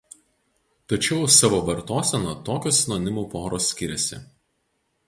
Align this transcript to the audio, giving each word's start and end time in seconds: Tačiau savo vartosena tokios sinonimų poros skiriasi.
Tačiau 0.93 1.27
savo 1.35 1.59
vartosena 1.67 2.35
tokios 2.51 2.81
sinonimų 2.87 3.29
poros 3.37 3.71
skiriasi. 3.75 4.23